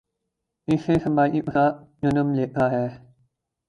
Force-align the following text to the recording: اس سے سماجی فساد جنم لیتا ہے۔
اس 0.67 0.81
سے 0.85 0.93
سماجی 1.03 1.41
فساد 1.41 1.71
جنم 2.01 2.33
لیتا 2.33 2.71
ہے۔ 2.71 2.87